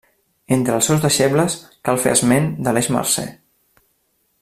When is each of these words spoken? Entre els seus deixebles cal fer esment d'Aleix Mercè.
Entre 0.55 0.73
els 0.77 0.87
seus 0.91 1.03
deixebles 1.03 1.57
cal 1.89 2.01
fer 2.05 2.17
esment 2.17 2.51
d'Aleix 2.65 2.91
Mercè. 2.97 3.31